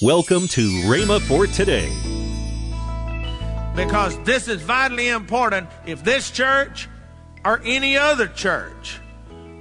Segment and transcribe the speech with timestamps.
[0.00, 1.88] Welcome to Rhema for today.
[3.74, 6.88] because this is vitally important if this church
[7.44, 9.00] or any other church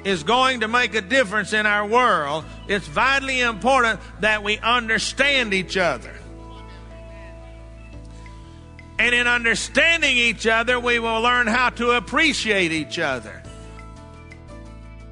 [0.03, 5.55] is going to make a difference in our world it's vitally important that we understand
[5.55, 6.13] each other
[8.99, 13.41] and in understanding each other we will learn how to appreciate each other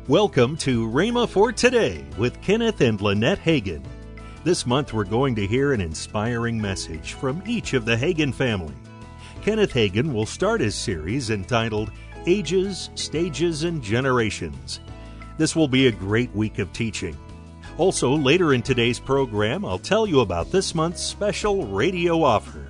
[0.08, 3.84] Welcome to Rhema for today with Kenneth and Lynette Hagin.
[4.46, 8.76] This month we're going to hear an inspiring message from each of the Hagin family.
[9.42, 11.90] Kenneth Hagin will start his series entitled
[12.28, 14.82] Ages, Stages, and Generations.
[15.40, 17.18] This will be a great week of teaching.
[17.80, 22.68] Also, later in today's program, I'll tell you about this month's special radio offer.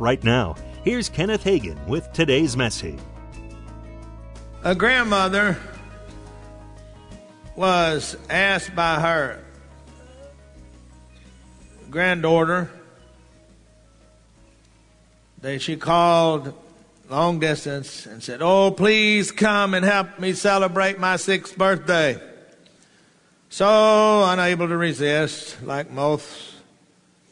[0.00, 2.98] Right now, here's Kenneth Hagin with today's message.
[4.64, 5.56] a grandmother
[7.54, 9.44] was asked by her
[11.92, 12.70] granddaughter
[15.42, 16.54] that she called
[17.10, 22.20] long distance and said, Oh, please come and help me celebrate my sixth birthday.
[23.50, 26.54] So, unable to resist, like most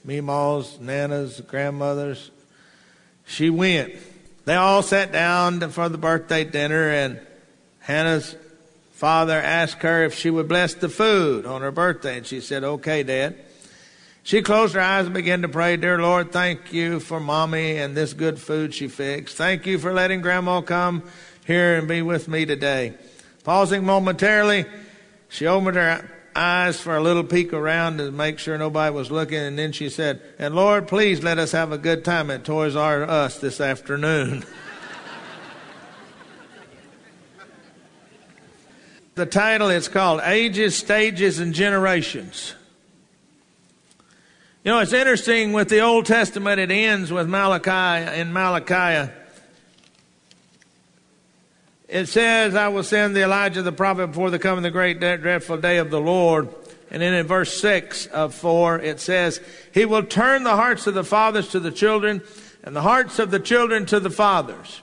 [0.07, 2.31] meemaws, nanas, grandmothers,
[3.25, 3.95] she went.
[4.45, 7.21] They all sat down for the birthday dinner, and
[7.79, 8.37] Hannah's
[8.93, 12.65] father asked her if she would bless the food on her birthday, and she said,
[12.65, 13.39] Okay, Dad.
[14.23, 17.97] She closed her eyes and began to pray, Dear Lord, thank you for mommy and
[17.97, 19.37] this good food she fixed.
[19.37, 21.03] Thank you for letting grandma come
[21.47, 22.95] here and be with me today.
[23.45, 24.67] Pausing momentarily,
[25.29, 29.39] she opened her eyes for a little peek around to make sure nobody was looking,
[29.39, 32.77] and then she said, And Lord, please let us have a good time at Toys
[32.77, 34.45] R Us this afternoon.
[39.15, 42.55] the title is called Ages, Stages, and Generations.
[44.63, 49.11] You know, it's interesting with the Old Testament, it ends with Malachi in Malachi.
[51.89, 55.01] It says, I will send the Elijah the prophet before the coming of the great
[55.01, 56.51] dreadful day of the Lord.
[56.91, 59.41] And then in verse 6 of 4, it says,
[59.73, 62.21] He will turn the hearts of the fathers to the children,
[62.63, 64.83] and the hearts of the children to the fathers.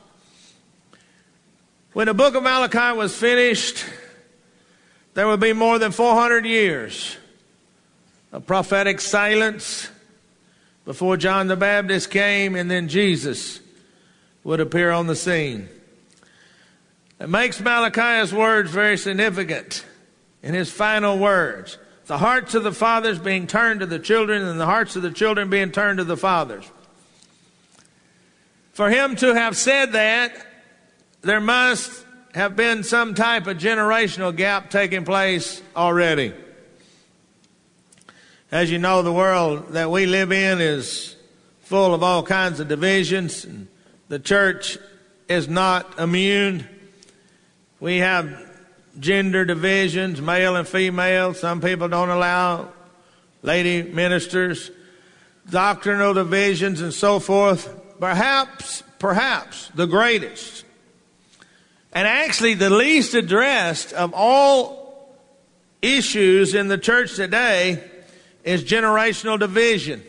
[1.93, 3.85] When the book of Malachi was finished,
[5.13, 7.15] there would be more than 400 years
[8.31, 9.89] a prophetic silence
[10.85, 13.59] before John the Baptist came, and then Jesus
[14.43, 15.67] would appear on the scene.
[17.19, 19.85] It makes Malachi's words very significant
[20.43, 21.77] in his final words.
[22.05, 25.11] The hearts of the fathers being turned to the children, and the hearts of the
[25.11, 26.63] children being turned to the fathers.
[28.71, 30.33] For him to have said that,
[31.21, 36.33] there must have been some type of generational gap taking place already.
[38.49, 41.17] As you know, the world that we live in is
[41.63, 43.67] full of all kinds of divisions, and
[44.07, 44.77] the church
[45.27, 46.65] is not immune.
[47.81, 48.49] We have
[49.01, 51.33] gender divisions, male and female.
[51.33, 52.69] Some people don't allow
[53.41, 54.71] lady ministers,
[55.49, 57.69] doctrinal divisions, and so forth.
[57.99, 60.63] Perhaps, perhaps the greatest,
[61.91, 65.17] and actually the least addressed of all
[65.81, 67.83] issues in the church today
[68.47, 70.01] is generational division.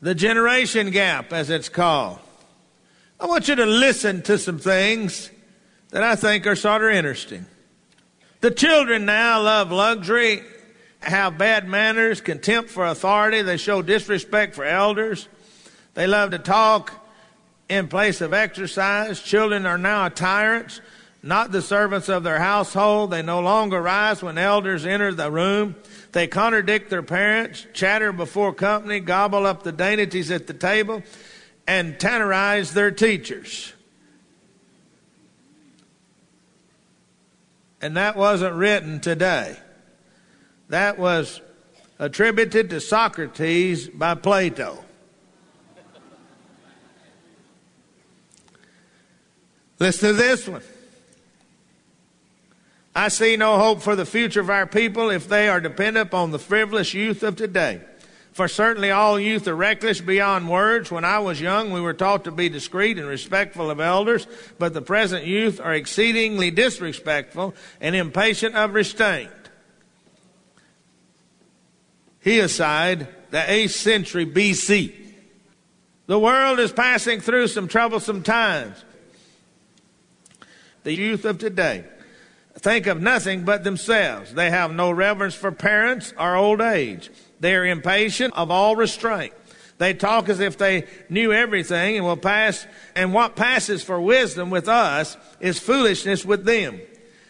[0.00, 2.20] The generation gap, as it's called.
[3.18, 5.28] I want you to listen to some things
[5.90, 7.46] that I think are sort of interesting.
[8.42, 10.42] The children now love luxury,
[11.00, 15.26] have bad manners, contempt for authority, they show disrespect for elders,
[15.94, 16.92] they love to talk
[17.68, 19.20] in place of exercise.
[19.20, 20.80] Children are now tyrants
[21.24, 23.10] not the servants of their household.
[23.10, 25.74] They no longer rise when elders enter the room.
[26.12, 31.02] They contradict their parents, chatter before company, gobble up the dainties at the table,
[31.66, 33.72] and tannerize their teachers.
[37.80, 39.56] And that wasn't written today.
[40.68, 41.40] That was
[41.98, 44.84] attributed to Socrates by Plato.
[49.78, 50.62] Listen to this one.
[52.94, 56.30] I see no hope for the future of our people if they are dependent upon
[56.30, 57.80] the frivolous youth of today.
[58.32, 60.90] For certainly all youth are reckless beyond words.
[60.90, 64.26] When I was young, we were taught to be discreet and respectful of elders,
[64.58, 69.30] but the present youth are exceedingly disrespectful and impatient of restraint.
[72.24, 74.94] Hesiod, the 8th century BC.
[76.06, 78.84] The world is passing through some troublesome times.
[80.82, 81.84] The youth of today
[82.58, 84.32] think of nothing but themselves.
[84.34, 87.10] They have no reverence for parents or old age.
[87.40, 89.32] They are impatient of all restraint.
[89.78, 94.50] They talk as if they knew everything and will pass, and what passes for wisdom
[94.50, 96.80] with us is foolishness with them.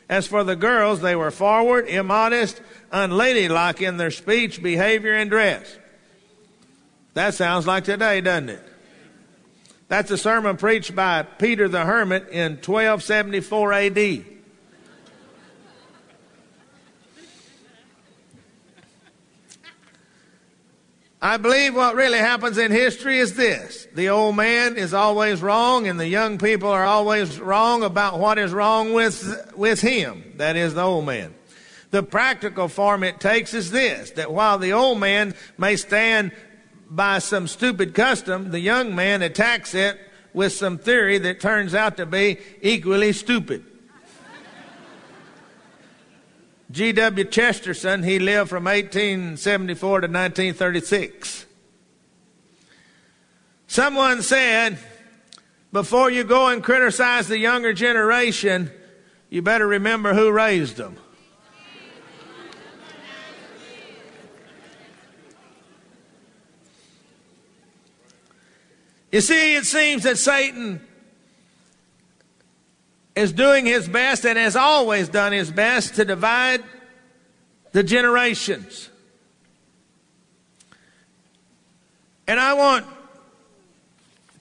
[0.09, 2.61] As for the girls, they were forward, immodest,
[2.93, 5.79] unladylike in their speech, behavior, and dress.
[7.15, 8.62] That sounds like today, doesn't it?
[9.88, 14.25] That's a sermon preached by Peter the Hermit in 1274 AD.
[21.25, 23.88] I believe what really happens in history is this.
[23.94, 28.38] The old man is always wrong and the young people are always wrong about what
[28.38, 30.35] is wrong with, with him.
[30.37, 31.35] That is the old man.
[31.93, 36.32] The practical form it takes is this, that while the old man may stand
[36.91, 39.99] by some stupid custom, the young man attacks it
[40.35, 43.65] with some theory that turns out to be equally stupid.
[46.70, 47.25] G.W.
[47.26, 51.46] Chesterton, he lived from 1874 to 1936.
[53.66, 54.78] Someone said,
[55.72, 58.70] before you go and criticize the younger generation,
[59.28, 60.96] you better remember who raised them.
[69.11, 70.84] You see, it seems that Satan
[73.16, 76.62] is doing his best and has always done his best to divide
[77.72, 78.88] the generations.
[82.26, 82.87] And I want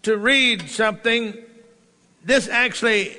[0.03, 1.37] to read something.
[2.23, 3.17] This actually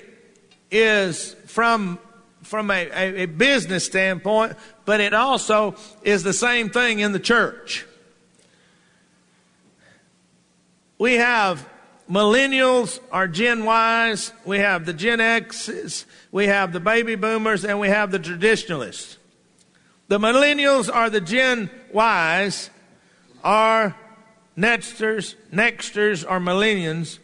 [0.70, 1.98] is from
[2.42, 4.54] from a, a, a, business standpoint,
[4.84, 7.86] but it also is the same thing in the church.
[10.98, 11.66] We have
[12.10, 17.80] millennials are Gen Ys, we have the Gen X's, we have the baby boomers, and
[17.80, 19.18] we have the traditionalists.
[20.08, 22.70] The millennials are the Gen Ys,
[23.42, 23.96] are
[24.56, 27.18] nexters, nexters or millennials,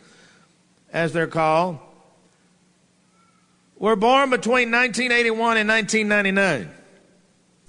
[0.92, 1.78] as they're called,
[3.78, 6.74] were born between 1981 and 1999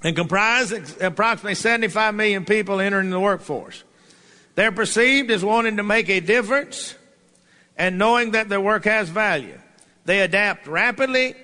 [0.04, 3.84] and comprise approximately 75 million people entering the workforce.
[4.56, 6.96] They're perceived as wanting to make a difference
[7.82, 9.60] and knowing that their work has value.
[10.06, 11.36] They adapt rapidly,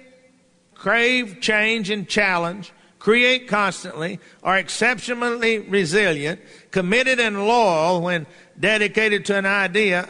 [0.75, 6.39] crave change and challenge, create constantly, are exceptionally resilient,
[6.69, 8.27] committed and loyal when
[8.59, 10.07] dedicated to an idea,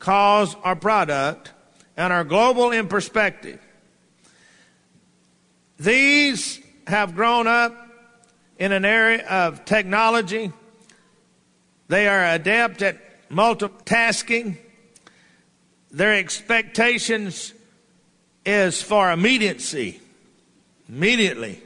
[0.00, 1.52] cause, or product,
[1.96, 3.60] and are global in perspective.
[5.78, 6.58] These
[6.88, 7.76] have grown up
[8.58, 10.50] in an area of technology.
[11.86, 14.56] They are adept at multitasking
[15.90, 17.52] their expectations
[18.44, 20.00] is for immediacy.
[20.88, 21.62] Immediately.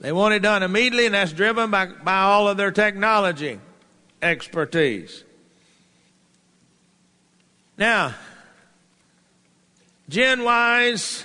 [0.00, 3.58] They want it done immediately, and that's driven by, by all of their technology
[4.22, 5.24] expertise.
[7.78, 8.14] Now,
[10.08, 11.24] Gen Ys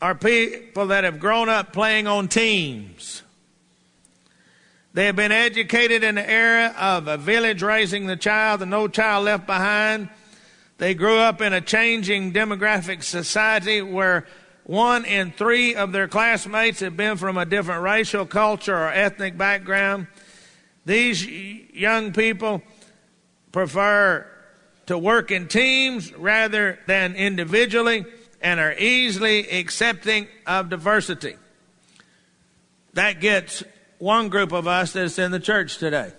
[0.00, 3.22] are people that have grown up playing on teams.
[4.94, 8.88] They have been educated in the era of a village raising the child and no
[8.88, 10.08] child left behind.
[10.78, 14.26] They grew up in a changing demographic society where
[14.62, 19.36] one in three of their classmates have been from a different racial, culture, or ethnic
[19.36, 20.06] background.
[20.86, 22.62] These young people
[23.50, 24.26] prefer
[24.86, 28.06] to work in teams rather than individually
[28.40, 31.36] and are easily accepting of diversity.
[32.94, 33.64] That gets
[33.98, 36.12] one group of us that's in the church today.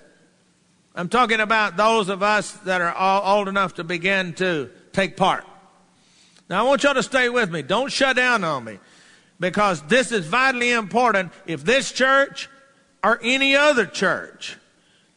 [0.95, 2.93] I'm talking about those of us that are
[3.23, 5.45] old enough to begin to take part.
[6.49, 7.61] Now, I want y'all to stay with me.
[7.61, 8.79] Don't shut down on me
[9.39, 11.31] because this is vitally important.
[11.45, 12.49] If this church
[13.03, 14.57] or any other church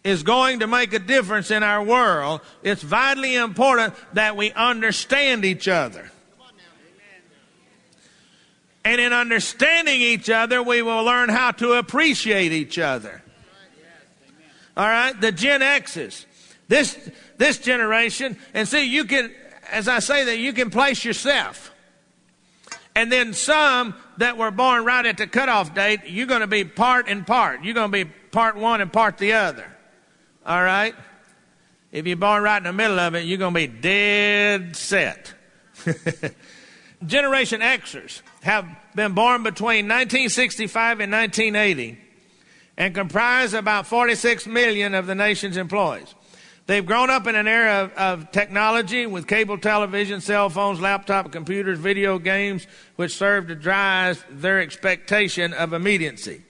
[0.05, 5.45] is going to make a difference in our world, it's vitally important that we understand
[5.45, 6.11] each other.
[8.85, 13.23] And in understanding each other, we will learn how to appreciate each other.
[14.77, 16.27] All right, the Gen X's.
[16.69, 16.99] This
[17.37, 19.33] this generation, and see, you can,
[19.71, 21.71] as I say that, you can place yourself.
[22.95, 26.65] And then some that were born right at the cutoff date, you're going to be
[26.65, 27.65] part and part.
[27.65, 29.67] You're going to be part one and part the other.
[30.45, 30.95] All right?
[31.91, 35.33] If you're born right in the middle of it, you're going to be dead set.
[37.07, 41.99] Generation Xers have been born between 1965 and 1980
[42.77, 46.15] and comprise about 46 million of the nation's employees.
[46.67, 51.33] They've grown up in an era of, of, technology with cable television, cell phones, laptop
[51.33, 56.43] computers, video games, which serve to drive their expectation of immediacy.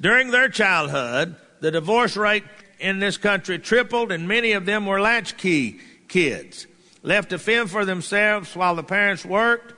[0.00, 2.44] During their childhood, the divorce rate
[2.78, 6.66] in this country tripled, and many of them were latchkey kids,
[7.02, 9.74] left to fend for themselves while the parents worked,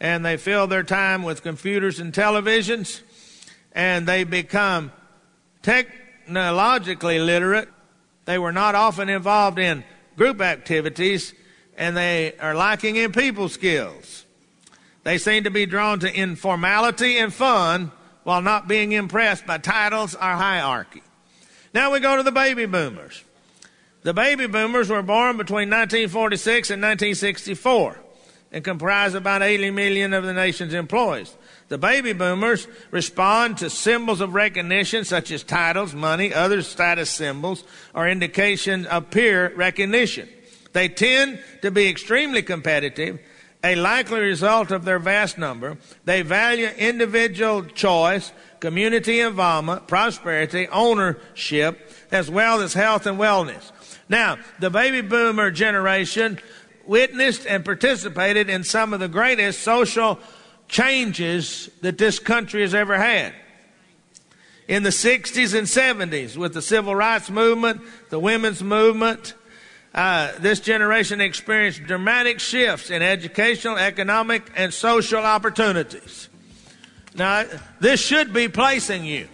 [0.00, 3.02] and they filled their time with computers and televisions,
[3.74, 4.92] and they become
[5.62, 7.68] technologically literate
[8.24, 9.84] they were not often involved in
[10.16, 11.34] group activities
[11.76, 14.24] and they are lacking in people skills.
[15.02, 20.14] They seem to be drawn to informality and fun while not being impressed by titles
[20.14, 21.02] or hierarchy.
[21.74, 23.22] Now we go to the baby boomers.
[24.02, 27.98] The baby boomers were born between 1946 and 1964
[28.52, 31.34] and comprise about 80 million of the nation's employees.
[31.68, 37.64] The baby boomers respond to symbols of recognition such as titles, money, other status symbols,
[37.94, 40.28] or indication of peer recognition.
[40.72, 43.18] They tend to be extremely competitive,
[43.62, 45.78] a likely result of their vast number.
[46.04, 53.72] They value individual choice, community involvement, prosperity, ownership, as well as health and wellness.
[54.08, 56.38] Now, the baby boomer generation
[56.86, 60.18] witnessed and participated in some of the greatest social
[60.68, 63.32] changes that this country has ever had.
[64.66, 69.34] In the 60s and 70s, with the civil rights movement, the women's movement,
[69.94, 76.28] uh, this generation experienced dramatic shifts in educational, economic, and social opportunities.
[77.14, 77.44] Now,
[77.78, 79.28] this should be placing you.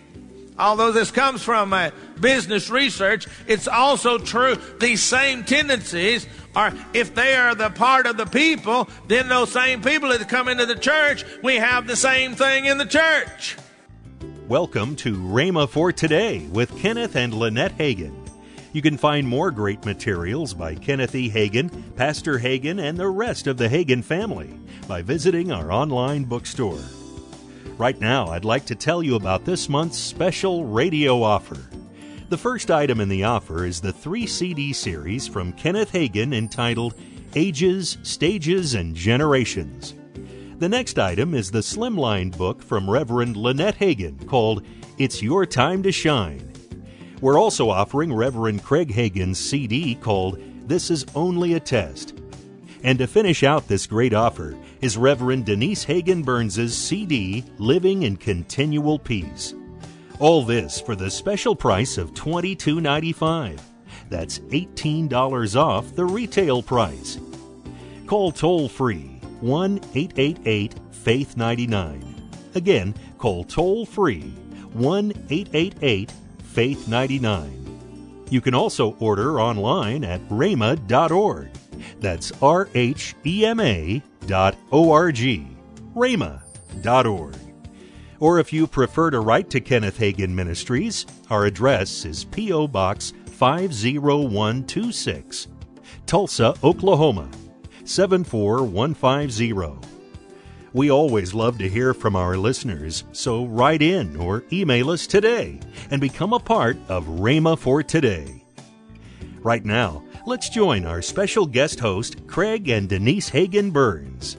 [0.59, 4.57] Although this comes from uh, business research, it's also true.
[4.79, 9.83] These same tendencies or if they are the part of the people, then those same
[9.83, 13.57] people that come into the church, we have the same thing in the church.
[14.49, 18.17] Welcome to Rhema for Today with Kenneth and Lynette Hagin.
[18.73, 21.31] You can find more great materials by Kenneth E.
[21.31, 24.53] Hagin, Pastor Hagin, and the rest of the Hagin family
[24.89, 26.81] by visiting our online bookstore.
[27.79, 31.59] Right now, I'd like to tell you about this month's special radio offer.
[32.31, 36.95] The first item in the offer is the three CD series from Kenneth Hagin entitled
[37.35, 39.97] Ages, Stages, and Generations.
[40.61, 44.65] The next item is the slimline book from Reverend Lynette Hagin called
[44.97, 46.53] It's Your Time to Shine.
[47.21, 52.17] We're also offering Reverend Craig Hagin's CD called This Is Only a Test.
[52.85, 58.17] And to finish out this great offer is Reverend Denise Hagin Burns's CD Living in
[58.17, 59.53] Continual Peace.
[60.21, 63.59] All this for the special price of $22.95.
[64.11, 67.19] That's $18 off the retail price.
[68.07, 72.31] Call toll free 1 888 Faith 99.
[72.55, 74.35] Again, call toll free
[74.75, 76.13] 1 888
[76.43, 78.27] Faith 99.
[78.29, 81.49] You can also order online at rhema.org.
[82.01, 85.49] That's R H E M A dot O R G.
[85.95, 87.50] rhema.org.
[88.21, 92.67] Or if you prefer to write to Kenneth Hagin Ministries, our address is P.O.
[92.69, 95.49] Box 50126,
[96.07, 97.29] Tulsa, Oklahoma
[97.85, 99.89] 74150.
[100.73, 105.59] We always love to hear from our listeners, so write in or email us today
[105.91, 108.45] and become a part of Rhema for Today.
[109.41, 114.37] Right now, let's join our special guest host, Craig and Denise Hagin Burns.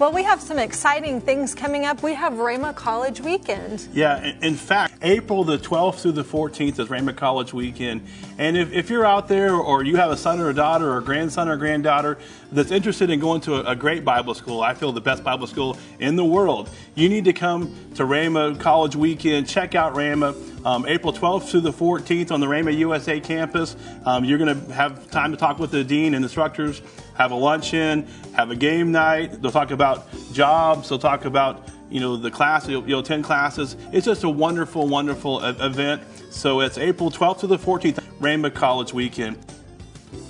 [0.00, 2.02] Well, we have some exciting things coming up.
[2.02, 3.86] We have Rhema College Weekend.
[3.92, 8.06] Yeah, in fact, April the 12th through the 14th is Rhema College Weekend.
[8.38, 10.96] And if, if you're out there or you have a son or a daughter or
[10.96, 12.16] a grandson or granddaughter
[12.50, 15.46] that's interested in going to a, a great Bible school, I feel the best Bible
[15.46, 19.50] school in the world, you need to come to Rhema College Weekend.
[19.50, 20.34] Check out Rhema.
[20.64, 23.76] Um, April 12th through the 14th on the Rhema USA campus.
[24.04, 26.82] Um, you're going to have time to talk with the dean and instructors
[27.20, 29.42] have a luncheon, have a game night.
[29.42, 30.88] They'll talk about jobs.
[30.88, 32.66] They'll talk about you know the class.
[32.68, 33.76] You'll, you'll attend classes.
[33.92, 36.02] It's just a wonderful, wonderful event.
[36.30, 39.38] So it's April 12th to the 14th, Rhema College Weekend.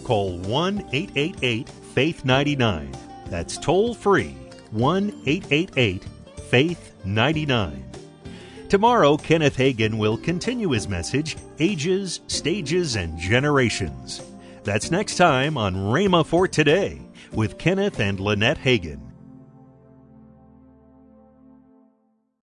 [0.04, 2.92] Call one eight eight eight Faith 99.
[3.26, 4.34] That's toll free
[4.70, 6.04] 1 888
[6.48, 7.89] Faith 99.
[8.70, 14.22] Tomorrow, Kenneth Hagin will continue his message Ages, Stages, and Generations.
[14.62, 19.09] That's next time on Rhema for Today with Kenneth and Lynette Hagin.